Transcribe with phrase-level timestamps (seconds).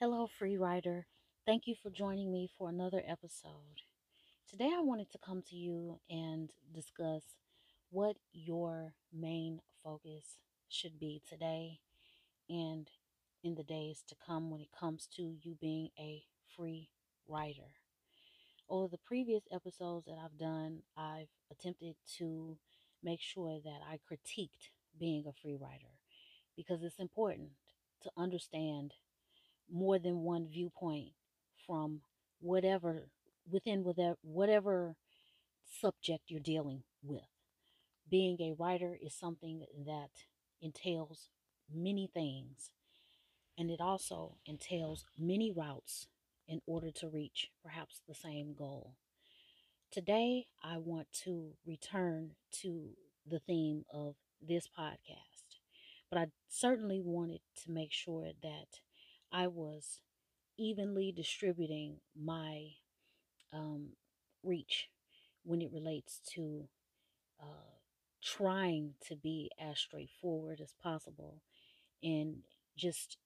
[0.00, 1.06] Hello, free writer.
[1.46, 3.82] Thank you for joining me for another episode.
[4.50, 7.22] Today, I wanted to come to you and discuss
[7.90, 10.38] what your main focus
[10.68, 11.80] should be today
[12.50, 12.90] and
[13.44, 16.24] in the days to come when it comes to you being a
[16.56, 16.90] free
[17.28, 17.72] writer.
[18.68, 22.58] Over the previous episodes that I've done, I've attempted to
[23.02, 25.98] make sure that I critiqued being a free writer
[26.56, 27.50] because it's important
[28.02, 28.94] to understand
[29.70, 31.12] more than one viewpoint
[31.66, 32.00] from
[32.40, 33.08] whatever
[33.50, 34.96] within whatever whatever
[35.80, 37.28] subject you're dealing with.
[38.10, 40.10] Being a writer is something that
[40.62, 41.28] entails
[41.72, 42.70] many things
[43.58, 46.08] and it also entails many routes
[46.48, 48.94] in order to reach perhaps the same goal.
[49.90, 52.90] Today, I want to return to
[53.26, 55.58] the theme of this podcast,
[56.10, 58.80] but I certainly wanted to make sure that
[59.34, 60.00] I was
[60.58, 62.70] evenly distributing my
[63.52, 63.90] um,
[64.42, 64.88] reach
[65.44, 66.68] when it relates to
[67.40, 67.76] uh,
[68.22, 71.42] trying to be as straightforward as possible
[72.02, 72.44] and
[72.76, 73.18] just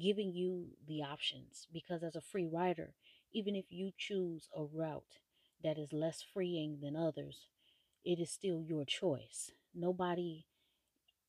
[0.00, 1.68] giving you the options.
[1.72, 2.94] Because as a free writer,
[3.32, 5.20] even if you choose a route
[5.62, 7.48] that is less freeing than others,
[8.04, 9.52] it is still your choice.
[9.74, 10.46] Nobody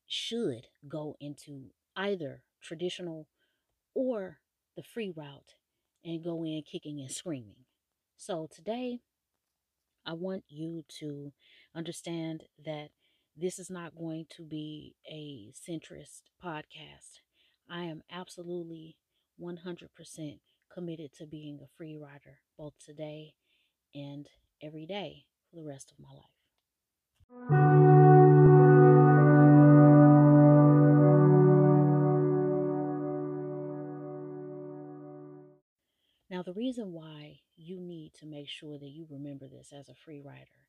[0.07, 3.27] should go into either traditional
[3.95, 4.37] or
[4.75, 5.55] the free route
[6.03, 7.65] and go in kicking and screaming.
[8.17, 8.99] So today,
[10.05, 11.31] I want you to
[11.75, 12.89] understand that
[13.35, 17.21] this is not going to be a centrist podcast.
[17.69, 18.97] I am absolutely
[19.41, 20.39] 100%
[20.71, 23.33] committed to being a free writer, both today
[23.93, 24.27] and
[24.61, 27.64] every day for the rest of my life.
[36.45, 40.21] The reason why you need to make sure that you remember this as a free
[40.23, 40.61] writer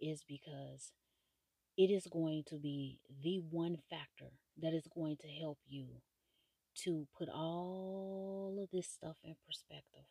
[0.00, 0.92] is because
[1.76, 5.86] it is going to be the one factor that is going to help you
[6.74, 10.06] to put all of this stuff in perspective.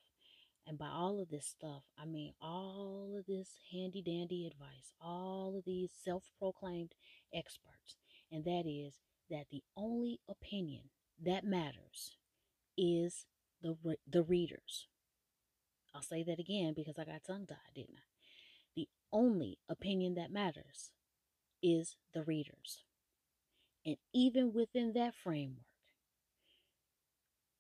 [0.67, 5.55] And by all of this stuff, I mean all of this handy dandy advice, all
[5.57, 6.93] of these self proclaimed
[7.33, 7.97] experts.
[8.31, 8.99] And that is
[9.31, 10.89] that the only opinion
[11.25, 12.17] that matters
[12.77, 13.25] is
[13.63, 13.75] the,
[14.07, 14.87] the readers.
[15.93, 18.07] I'll say that again because I got tongue tied, didn't I?
[18.75, 20.91] The only opinion that matters
[21.61, 22.83] is the readers.
[23.85, 25.65] And even within that framework,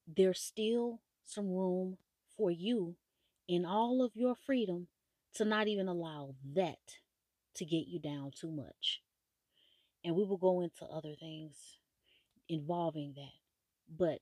[0.07, 1.97] there's still some room
[2.37, 2.95] for you
[3.47, 4.87] in all of your freedom
[5.35, 6.97] to not even allow that
[7.55, 9.01] to get you down too much.
[10.03, 11.55] And we will go into other things
[12.47, 13.33] involving that.
[13.89, 14.19] But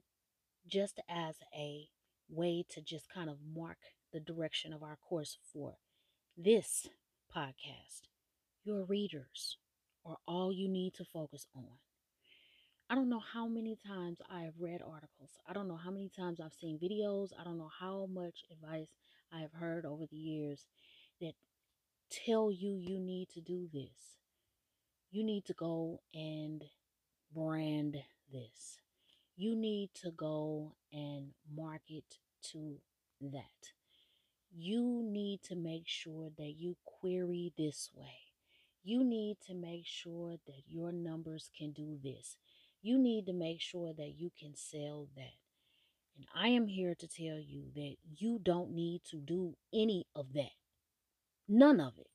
[0.67, 1.87] just as a
[2.29, 3.77] way to just kind of mark
[4.13, 5.77] the direction of our course for
[6.37, 6.87] this
[7.35, 8.09] podcast,
[8.63, 9.57] your readers
[10.05, 11.79] are all you need to focus on.
[12.89, 15.31] I don't know how many times I have read articles.
[15.47, 17.29] I don't know how many times I've seen videos.
[17.37, 18.91] I don't know how much advice
[19.33, 20.65] I have heard over the years
[21.19, 21.33] that
[22.09, 24.15] tell you you need to do this.
[25.11, 26.63] You need to go and
[27.33, 27.97] brand
[28.31, 28.79] this.
[29.35, 32.19] You need to go and market
[32.51, 32.77] to
[33.21, 33.76] that.
[34.55, 38.33] You need to make sure that you query this way.
[38.83, 42.37] You need to make sure that your numbers can do this.
[42.81, 45.35] You need to make sure that you can sell that.
[46.15, 50.33] And I am here to tell you that you don't need to do any of
[50.33, 50.53] that.
[51.47, 52.07] None of it.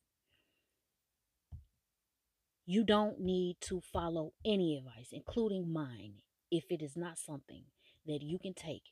[2.65, 6.15] You don't need to follow any advice, including mine,
[6.49, 7.65] if it is not something
[8.05, 8.83] that you can take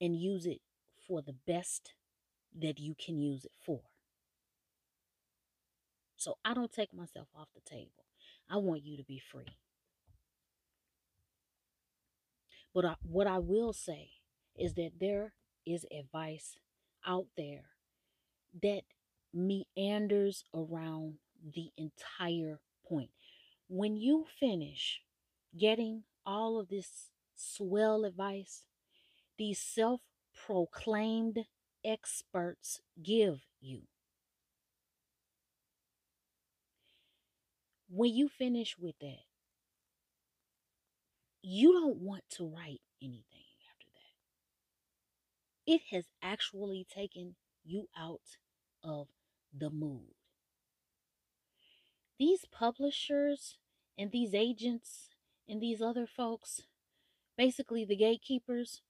[0.00, 0.60] and use it
[1.06, 1.94] for the best
[2.60, 3.80] that you can use it for.
[6.16, 8.04] So I don't take myself off the table.
[8.48, 9.56] I want you to be free.
[12.74, 14.10] But I, what I will say
[14.56, 15.34] is that there
[15.66, 16.56] is advice
[17.06, 17.64] out there
[18.62, 18.82] that
[19.34, 21.14] meanders around
[21.54, 23.10] the entire point.
[23.68, 25.00] When you finish
[25.58, 28.64] getting all of this swell advice,
[29.38, 30.00] these self
[30.46, 31.38] proclaimed
[31.84, 33.82] experts give you.
[37.88, 39.24] When you finish with that,
[41.42, 45.72] you don't want to write anything after that.
[45.74, 47.34] It has actually taken
[47.64, 48.38] you out
[48.82, 49.08] of
[49.56, 50.14] the mood.
[52.18, 53.58] These publishers
[53.98, 55.08] and these agents
[55.48, 56.62] and these other folks,
[57.36, 58.80] basically the gatekeepers,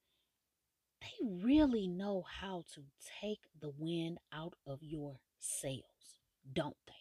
[1.02, 2.82] they really know how to
[3.20, 6.20] take the wind out of your sails,
[6.52, 6.92] don't they?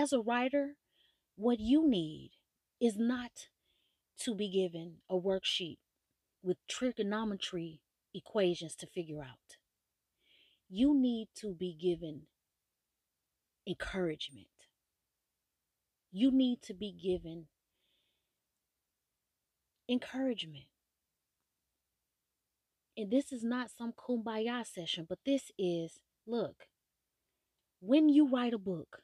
[0.00, 0.76] As a writer,
[1.36, 2.30] what you need
[2.80, 3.48] is not
[4.20, 5.78] to be given a worksheet
[6.42, 7.80] with trigonometry
[8.14, 9.58] equations to figure out.
[10.68, 12.22] You need to be given
[13.66, 14.46] encouragement.
[16.12, 17.46] You need to be given
[19.88, 20.66] encouragement.
[22.96, 26.64] And this is not some kumbaya session, but this is look,
[27.80, 29.02] when you write a book,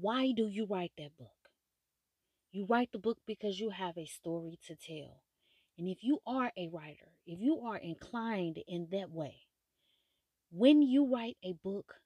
[0.00, 1.28] why do you write that book?
[2.52, 5.22] You write the book because you have a story to tell.
[5.76, 9.42] And if you are a writer, if you are inclined in that way,
[10.50, 11.96] when you write a book,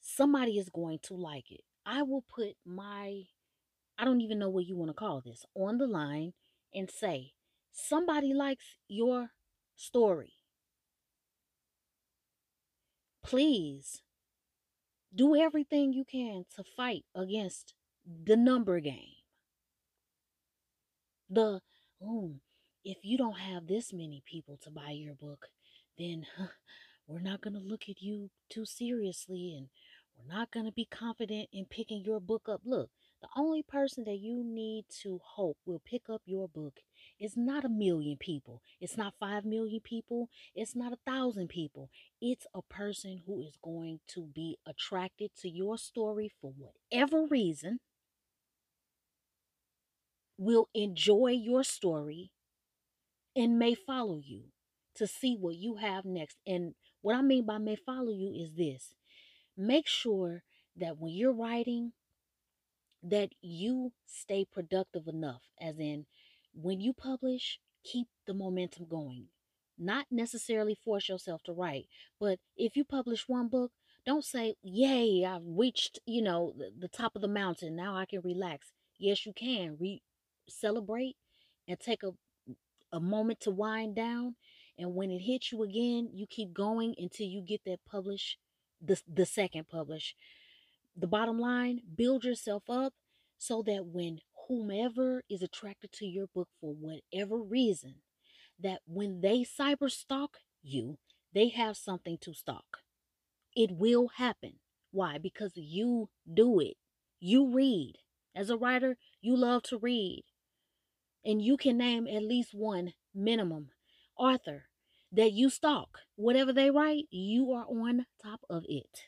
[0.00, 1.60] somebody is going to like it.
[1.86, 3.22] I will put my,
[3.98, 6.32] I don't even know what you want to call this, on the line
[6.74, 7.32] and say,
[7.70, 9.30] somebody likes your
[9.78, 10.32] story.
[13.24, 14.02] Please
[15.14, 17.74] do everything you can to fight against
[18.24, 19.22] the number game.
[21.30, 21.60] The,
[22.02, 22.36] oh,
[22.84, 25.46] if you don't have this many people to buy your book,
[25.98, 26.48] then huh,
[27.06, 29.68] we're not going to look at you too seriously and
[30.16, 32.62] we're not going to be confident in picking your book up.
[32.64, 32.90] Look,
[33.20, 36.80] the only person that you need to hope will pick up your book
[37.18, 38.62] is not a million people.
[38.80, 40.28] It's not five million people.
[40.54, 41.90] It's not a thousand people.
[42.20, 47.80] It's a person who is going to be attracted to your story for whatever reason,
[50.36, 52.30] will enjoy your story,
[53.34, 54.44] and may follow you
[54.94, 56.36] to see what you have next.
[56.46, 58.94] And what I mean by may follow you is this
[59.56, 60.42] make sure
[60.76, 61.92] that when you're writing,
[63.02, 66.06] that you stay productive enough, as in
[66.54, 69.26] when you publish, keep the momentum going.
[69.78, 71.86] Not necessarily force yourself to write,
[72.18, 73.72] but if you publish one book,
[74.04, 77.76] don't say, Yay, I've reached, you know, the, the top of the mountain.
[77.76, 78.72] Now I can relax.
[78.98, 79.76] Yes, you can.
[79.78, 80.02] Re-
[80.48, 81.16] celebrate
[81.66, 82.12] and take a,
[82.92, 84.36] a moment to wind down.
[84.78, 88.38] And when it hits you again, you keep going until you get that publish,
[88.80, 90.14] the, the second publish.
[90.96, 92.92] The bottom line, build yourself up
[93.36, 97.96] so that when whomever is attracted to your book for whatever reason,
[98.58, 100.98] that when they cyber stalk you,
[101.32, 102.78] they have something to stalk.
[103.54, 104.54] It will happen.
[104.90, 105.18] Why?
[105.18, 106.76] Because you do it.
[107.20, 107.94] You read.
[108.34, 110.24] As a writer, you love to read.
[111.24, 113.70] And you can name at least one minimum
[114.16, 114.64] author
[115.12, 115.98] that you stalk.
[116.16, 119.04] Whatever they write, you are on top of it.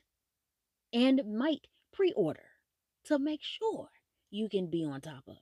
[0.93, 2.47] And might pre order
[3.05, 3.89] to make sure
[4.31, 5.37] you can be on top of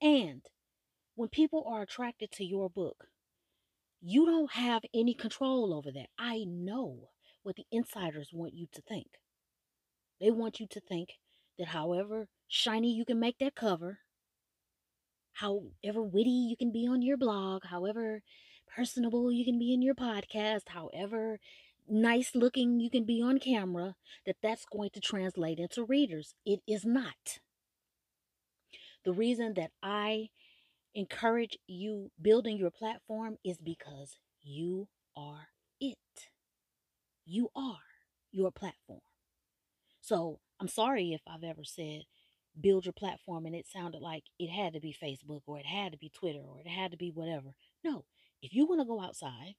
[0.00, 0.06] it.
[0.06, 0.42] And
[1.14, 3.06] when people are attracted to your book,
[4.00, 6.08] you don't have any control over that.
[6.18, 7.10] I know
[7.42, 9.06] what the insiders want you to think.
[10.20, 11.18] They want you to think
[11.58, 14.00] that however shiny you can make that cover,
[15.34, 18.22] however witty you can be on your blog, however
[18.66, 21.38] personable you can be in your podcast, however
[21.88, 23.94] nice looking you can be on camera,
[24.26, 26.34] that that's going to translate into readers.
[26.44, 27.40] It is not.
[29.04, 30.28] The reason that I
[30.94, 35.48] encourage you building your platform is because you are
[35.80, 35.98] it.
[37.24, 37.78] You are
[38.30, 39.00] your platform.
[40.00, 42.02] So I'm sorry if I've ever said
[42.60, 45.92] build your platform and it sounded like it had to be Facebook or it had
[45.92, 47.54] to be Twitter or it had to be whatever.
[47.82, 48.04] No,
[48.42, 49.54] if you want to go outside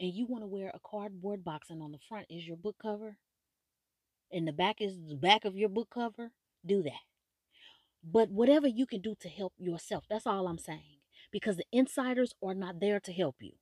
[0.00, 2.76] and you want to wear a cardboard box and on the front is your book
[2.80, 3.16] cover
[4.34, 6.32] and the back is the back of your book cover,
[6.66, 7.02] do that.
[8.02, 10.98] But whatever you can do to help yourself, that's all I'm saying.
[11.30, 13.52] Because the insiders are not there to help you.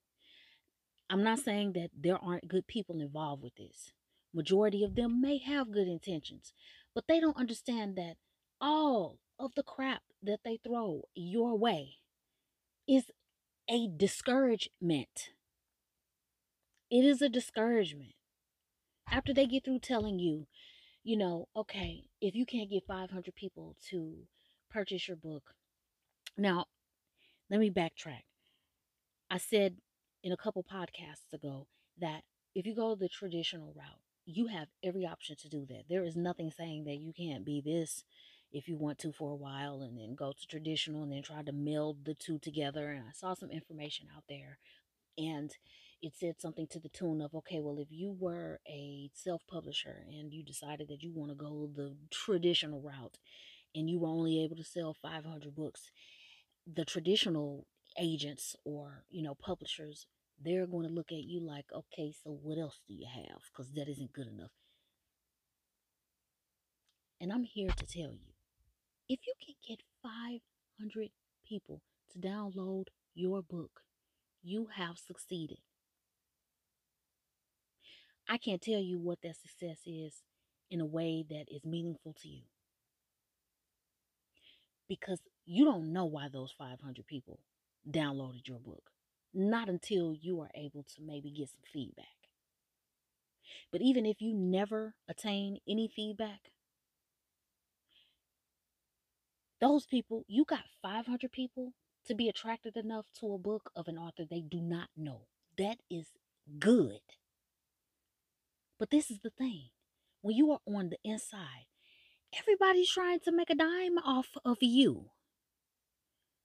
[1.10, 3.92] I'm not saying that there aren't good people involved with this.
[4.34, 6.54] Majority of them may have good intentions,
[6.94, 8.16] but they don't understand that
[8.60, 11.96] all of the crap that they throw your way
[12.88, 13.10] is
[13.68, 15.30] a discouragement
[16.92, 18.12] it is a discouragement.
[19.10, 20.46] After they get through telling you,
[21.02, 24.26] you know, okay, if you can't get 500 people to
[24.70, 25.54] purchase your book.
[26.36, 26.66] Now,
[27.50, 28.24] let me backtrack.
[29.30, 29.76] I said
[30.22, 31.66] in a couple podcasts ago
[31.98, 35.84] that if you go the traditional route, you have every option to do that.
[35.88, 38.04] There is nothing saying that you can't be this
[38.52, 41.42] if you want to for a while and then go to traditional and then try
[41.42, 42.90] to meld the two together.
[42.90, 44.58] And I saw some information out there
[45.16, 45.56] and
[46.02, 50.32] it said something to the tune of okay well if you were a self-publisher and
[50.32, 53.18] you decided that you want to go the traditional route
[53.74, 55.90] and you were only able to sell 500 books,
[56.66, 57.66] the traditional
[57.98, 60.06] agents or, you know, publishers,
[60.42, 63.40] they're going to look at you like, okay, so what else do you have?
[63.52, 64.50] Because that isn't good enough.
[67.20, 68.34] And I'm here to tell you
[69.08, 71.10] if you can get 500
[71.48, 71.82] people
[72.12, 73.82] to download your book,
[74.42, 75.58] you have succeeded.
[78.28, 80.22] I can't tell you what that success is
[80.70, 82.42] in a way that is meaningful to you.
[84.88, 87.40] Because you don't know why those 500 people
[87.90, 88.90] downloaded your book.
[89.34, 92.06] Not until you are able to maybe get some feedback.
[93.70, 96.52] But even if you never attain any feedback,
[99.60, 101.72] those people, you got 500 people
[102.06, 105.22] to be attracted enough to a book of an author they do not know.
[105.56, 106.06] That is
[106.58, 107.00] good.
[108.82, 109.68] But this is the thing
[110.22, 111.66] when you are on the inside,
[112.36, 115.10] everybody's trying to make a dime off of you.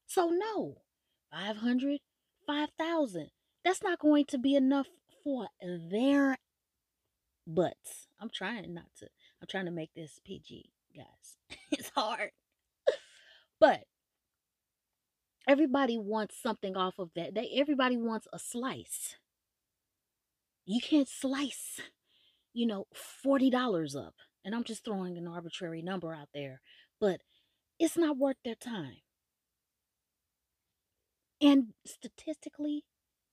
[0.06, 0.84] So, no,
[1.32, 2.00] 500,
[2.46, 3.32] 5,000,
[3.66, 4.86] that's not going to be enough
[5.24, 6.38] for their
[7.48, 8.06] butts.
[8.20, 9.08] I'm trying not to,
[9.42, 11.58] I'm trying to make this PG, guys.
[11.72, 12.30] it's hard.
[13.60, 13.86] but
[15.48, 17.34] everybody wants something off of that.
[17.34, 19.16] They everybody wants a slice.
[20.68, 21.82] You can't slice
[22.58, 22.88] you know,
[23.24, 24.16] $40 up.
[24.44, 26.60] And I'm just throwing an arbitrary number out there,
[27.00, 27.22] but
[27.80, 28.98] it's not worth their time.
[31.40, 32.84] And statistically,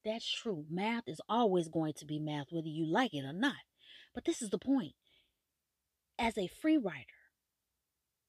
[0.04, 0.66] that's true.
[0.68, 3.64] Math is always going to be math, whether you like it or not.
[4.14, 4.92] But this is the point.
[6.18, 7.06] As a free writer,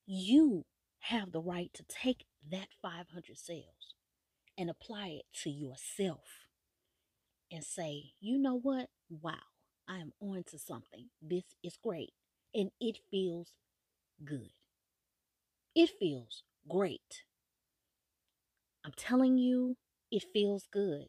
[0.05, 0.63] you
[0.99, 3.95] have the right to take that 500 sales
[4.57, 6.47] and apply it to yourself
[7.51, 8.87] and say, you know what?
[9.09, 9.33] Wow,
[9.87, 11.09] I am on to something.
[11.21, 12.13] This is great.
[12.53, 13.53] And it feels
[14.23, 14.51] good.
[15.75, 17.23] It feels great.
[18.85, 19.77] I'm telling you,
[20.11, 21.07] it feels good.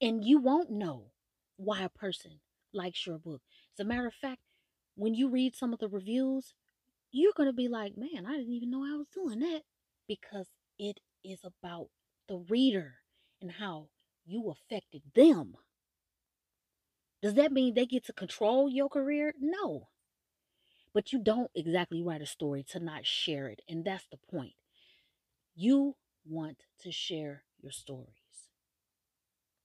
[0.00, 1.12] And you won't know
[1.56, 2.40] why a person
[2.72, 3.42] likes your book.
[3.74, 4.42] As a matter of fact,
[4.94, 6.54] when you read some of the reviews,
[7.12, 9.62] you're going to be like, man, I didn't even know I was doing that
[10.08, 10.48] because
[10.78, 11.88] it is about
[12.28, 12.96] the reader
[13.40, 13.88] and how
[14.28, 15.54] you affected them.
[17.22, 19.34] Does that mean they get to control your career?
[19.40, 19.88] No.
[20.94, 23.62] But you don't exactly write a story to not share it.
[23.68, 24.54] And that's the point.
[25.54, 28.50] You want to share your stories.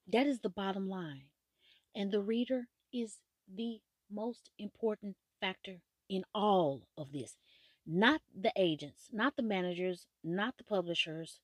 [0.08, 1.25] That is the bottom line.
[1.96, 3.17] And the reader is
[3.53, 7.38] the most important factor in all of this.
[7.86, 11.39] Not the agents, not the managers, not the publishers.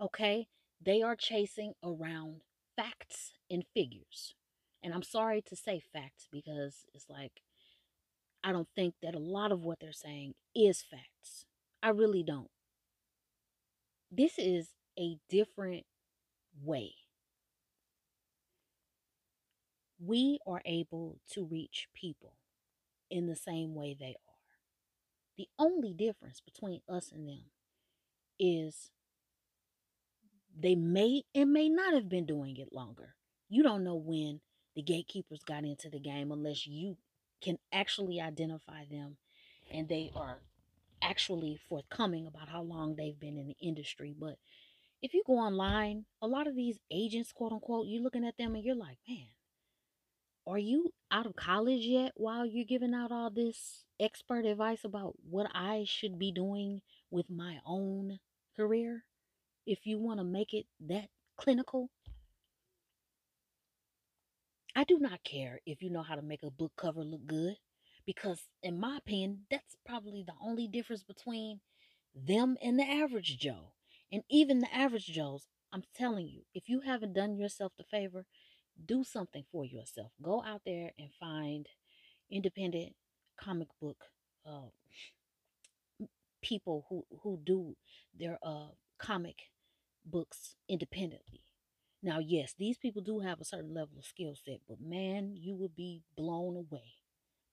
[0.00, 0.48] Okay?
[0.84, 2.42] They are chasing around
[2.76, 4.34] facts and figures.
[4.82, 7.40] And I'm sorry to say facts because it's like,
[8.42, 11.46] I don't think that a lot of what they're saying is facts.
[11.82, 12.50] I really don't.
[14.10, 15.86] This is a different
[16.62, 16.92] way.
[19.98, 22.34] We are able to reach people
[23.10, 24.34] in the same way they are.
[25.38, 27.44] The only difference between us and them
[28.38, 28.90] is
[30.58, 33.14] they may and may not have been doing it longer.
[33.48, 34.40] You don't know when
[34.74, 36.96] the gatekeepers got into the game unless you
[37.42, 39.16] can actually identify them
[39.70, 40.38] and they are
[41.02, 44.14] actually forthcoming about how long they've been in the industry.
[44.18, 44.36] But
[45.02, 48.54] if you go online, a lot of these agents, quote unquote, you're looking at them
[48.54, 49.28] and you're like, man,
[50.46, 55.14] are you out of college yet while you're giving out all this expert advice about
[55.28, 58.18] what I should be doing with my own
[58.56, 59.04] career?
[59.66, 61.90] If you want to make it that clinical.
[64.76, 67.56] I do not care if you know how to make a book cover look good
[68.04, 71.60] because, in my opinion, that's probably the only difference between
[72.14, 73.72] them and the average Joe.
[74.12, 78.26] And even the average Joes, I'm telling you, if you haven't done yourself the favor,
[78.84, 80.10] do something for yourself.
[80.20, 81.68] Go out there and find
[82.30, 82.94] independent
[83.40, 83.96] comic book
[84.46, 84.68] uh,
[86.42, 87.74] people who who do
[88.18, 88.68] their uh
[88.98, 89.36] comic
[90.04, 91.42] books independently.
[92.02, 95.56] Now, yes, these people do have a certain level of skill set, but man, you
[95.56, 96.98] will be blown away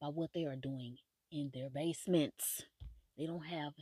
[0.01, 0.97] by what they are doing
[1.31, 2.63] in their basements.
[3.17, 3.73] They don't have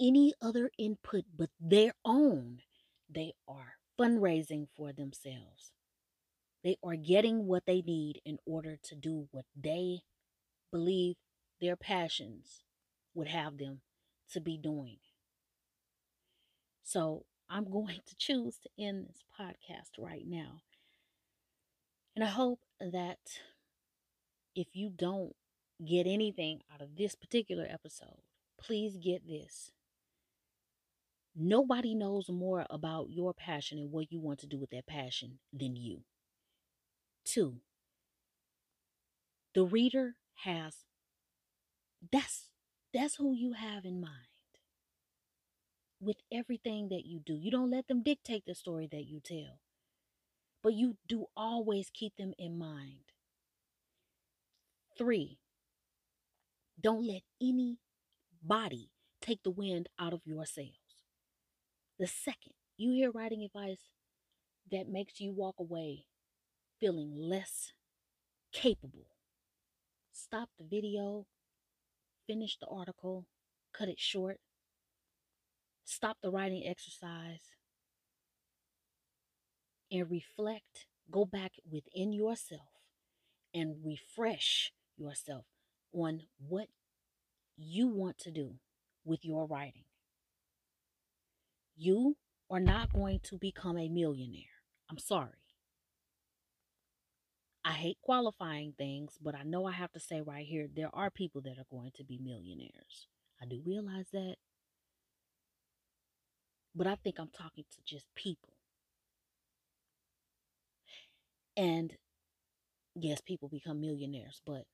[0.00, 2.60] any other input but their own.
[3.08, 5.72] They are fundraising for themselves.
[6.64, 10.02] They are getting what they need in order to do what they
[10.72, 11.16] believe
[11.60, 12.64] their passions
[13.14, 13.82] would have them
[14.32, 14.98] to be doing.
[16.82, 20.62] So I'm going to choose to end this podcast right now.
[22.14, 23.18] And I hope that
[24.54, 25.34] if you don't
[25.84, 28.22] get anything out of this particular episode,
[28.60, 29.72] please get this.
[31.34, 35.40] Nobody knows more about your passion and what you want to do with that passion
[35.52, 36.02] than you.
[37.24, 37.56] Two,
[39.54, 40.14] the reader
[40.44, 40.76] has
[42.12, 42.48] that's
[42.94, 44.29] that's who you have in mind
[46.00, 47.34] with everything that you do.
[47.34, 49.58] You don't let them dictate the story that you tell,
[50.62, 53.12] but you do always keep them in mind.
[54.96, 55.38] Three,
[56.80, 58.90] don't let anybody
[59.20, 60.76] take the wind out of your sails.
[61.98, 63.90] The second you hear writing advice
[64.70, 66.06] that makes you walk away
[66.80, 67.72] feeling less
[68.52, 69.06] capable,
[70.12, 71.26] stop the video,
[72.26, 73.26] finish the article,
[73.76, 74.38] cut it short,
[75.90, 77.40] stop the writing exercise,
[79.90, 80.86] and reflect.
[81.10, 82.68] Go back within yourself
[83.52, 85.44] and refresh yourself
[85.92, 86.68] on what
[87.56, 88.54] you want to do
[89.04, 89.84] with your writing.
[91.76, 92.16] You
[92.48, 94.44] are not going to become a millionaire.
[94.88, 95.30] I'm sorry.
[97.64, 101.10] I hate qualifying things, but I know I have to say right here there are
[101.10, 103.08] people that are going to be millionaires.
[103.42, 104.36] I do realize that.
[106.74, 108.54] But I think I'm talking to just people.
[111.56, 111.96] And
[112.94, 114.64] yes, people become millionaires, but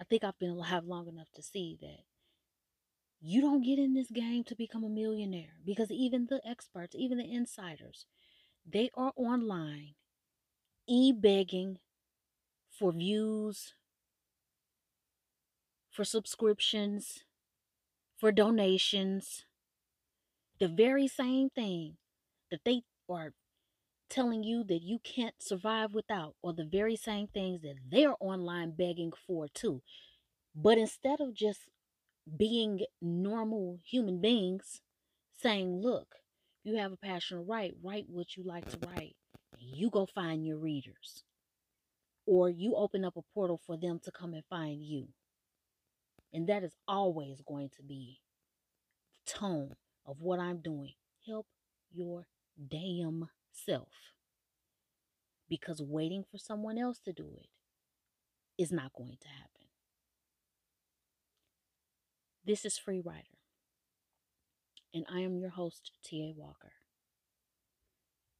[0.00, 2.04] I think I've been alive long enough to see that
[3.20, 7.18] you don't get in this game to become a millionaire because even the experts, even
[7.18, 8.06] the insiders,
[8.66, 9.94] they are online
[10.86, 11.78] e begging
[12.70, 13.74] for views,
[15.90, 17.24] for subscriptions,
[18.18, 19.44] for donations.
[20.60, 21.96] The very same thing
[22.50, 23.32] that they are
[24.08, 28.72] telling you that you can't survive without, or the very same things that they're online
[28.72, 29.82] begging for too.
[30.54, 31.60] But instead of just
[32.36, 34.80] being normal human beings,
[35.42, 36.14] saying, look,
[36.62, 39.16] you have a passion to write, write what you like to write
[39.58, 41.24] you go find your readers.
[42.26, 45.08] Or you open up a portal for them to come and find you.
[46.32, 48.20] And that is always going to be
[49.26, 49.74] tone
[50.06, 50.92] of what I'm doing.
[51.26, 51.46] Help
[51.92, 52.26] your
[52.70, 53.88] damn self.
[55.48, 57.48] Because waiting for someone else to do it
[58.58, 59.50] is not going to happen.
[62.46, 63.38] This is Free Writer,
[64.92, 66.34] and I am your host, T.A.
[66.38, 66.72] Walker.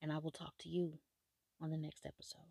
[0.03, 0.99] And I will talk to you
[1.61, 2.43] on the next episode.